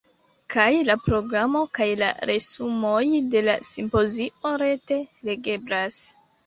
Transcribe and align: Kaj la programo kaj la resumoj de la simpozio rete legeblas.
Kaj 0.53 0.69
la 0.87 0.95
programo 1.07 1.61
kaj 1.79 1.87
la 2.01 2.09
resumoj 2.31 3.05
de 3.37 3.45
la 3.51 3.59
simpozio 3.71 4.59
rete 4.67 5.03
legeblas. 5.31 6.07